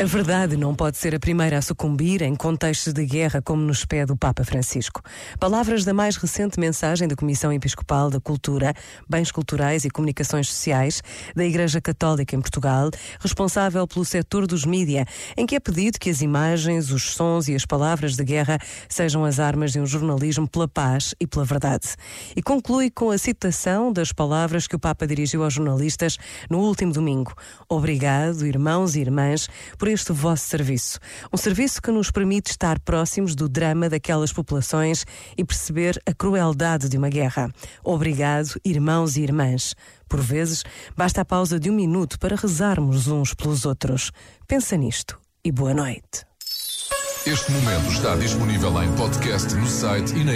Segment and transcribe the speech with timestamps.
[0.00, 3.84] A verdade não pode ser a primeira a sucumbir em contextos de guerra, como nos
[3.84, 5.02] pede o Papa Francisco.
[5.38, 8.72] Palavras da mais recente mensagem da Comissão Episcopal da Cultura,
[9.06, 11.02] Bens Culturais e Comunicações Sociais
[11.36, 12.88] da Igreja Católica em Portugal,
[13.20, 15.04] responsável pelo setor dos mídia,
[15.36, 18.58] em que é pedido que as imagens, os sons e as palavras de guerra
[18.88, 21.88] sejam as armas de um jornalismo pela paz e pela verdade.
[22.34, 26.16] E conclui com a citação das palavras que o Papa dirigiu aos jornalistas
[26.48, 27.34] no último domingo.
[27.68, 30.98] Obrigado, irmãos e irmãs, por este vosso serviço.
[31.32, 35.04] Um serviço que nos permite estar próximos do drama daquelas populações
[35.36, 37.52] e perceber a crueldade de uma guerra.
[37.84, 39.74] Obrigado, irmãos e irmãs.
[40.08, 40.64] Por vezes,
[40.96, 44.10] basta a pausa de um minuto para rezarmos uns pelos outros.
[44.46, 46.30] Pensa nisto e boa noite.
[47.26, 50.34] Este momento está disponível em podcast no site e na